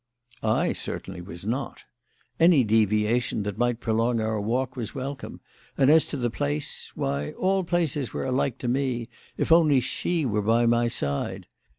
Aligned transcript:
I, 0.41 0.73
certainly, 0.73 1.21
was 1.21 1.45
not. 1.45 1.83
Any 2.39 2.63
deviation 2.63 3.43
that 3.43 3.59
might 3.59 3.79
prolong 3.79 4.19
our 4.19 4.41
walk 4.41 4.75
was 4.75 4.95
welcome, 4.95 5.41
and, 5.77 5.91
as 5.91 6.05
to 6.05 6.17
the 6.17 6.31
place 6.31 6.91
why, 6.95 7.33
all 7.33 7.63
places 7.63 8.11
were 8.11 8.25
alike 8.25 8.57
to 8.65 8.67
me 8.67 9.09
if 9.37 9.51
only 9.51 9.79
she 9.79 10.25
were 10.25 10.41
by 10.41 10.65
my 10.65 10.87
side. 10.87 11.45